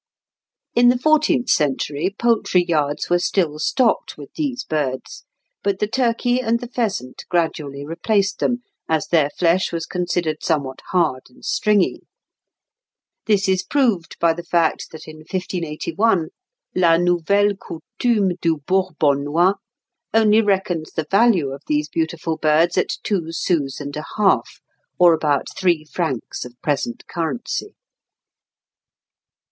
In 0.73 0.89
the 0.89 0.97
fourteenth 0.97 1.51
century 1.51 2.15
poultry 2.17 2.63
yards 2.65 3.07
were 3.07 3.19
still 3.19 3.59
stocked 3.59 4.17
with 4.17 4.33
these 4.33 4.63
birds; 4.63 5.25
but 5.61 5.77
the 5.77 5.85
turkey 5.85 6.41
and 6.41 6.59
the 6.59 6.67
pheasant 6.67 7.23
gradually 7.29 7.85
replaced 7.85 8.39
them, 8.39 8.63
as 8.89 9.09
their 9.09 9.29
flesh 9.29 9.71
was 9.71 9.85
considered 9.85 10.41
somewhat 10.41 10.81
hard 10.89 11.25
and 11.29 11.45
stringy. 11.45 12.01
This 13.27 13.47
is 13.47 13.61
proved 13.61 14.15
by 14.19 14.33
the 14.33 14.41
fact 14.43 14.87
that 14.91 15.07
in 15.07 15.17
1581, 15.17 16.29
"La 16.73 16.97
Nouvelle 16.97 17.53
Coutume 17.55 18.31
du 18.41 18.57
Bourbonnois" 18.65 19.53
only 20.15 20.41
reckons 20.41 20.93
the 20.93 21.05
value 21.11 21.51
of 21.51 21.61
these 21.67 21.87
beautiful 21.87 22.37
birds 22.37 22.75
at 22.75 22.89
two 23.03 23.31
sous 23.31 23.79
and 23.79 23.95
a 23.95 24.05
half, 24.17 24.61
or 24.97 25.13
about 25.13 25.45
three 25.55 25.85
francs 25.85 26.43
of 26.43 26.59
present 26.63 27.05
currency. 27.07 27.75